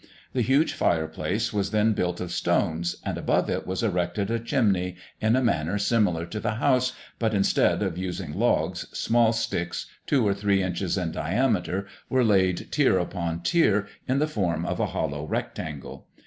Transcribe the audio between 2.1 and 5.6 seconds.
of stones, and above it was erected a chimney in a